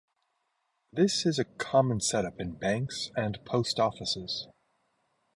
[0.91, 4.47] This is a common setup in banks and post offices.